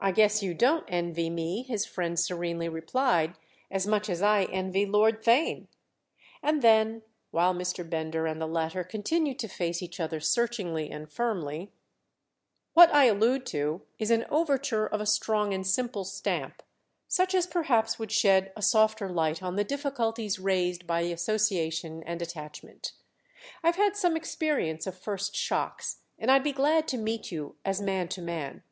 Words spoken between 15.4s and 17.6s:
and simple stamp—such as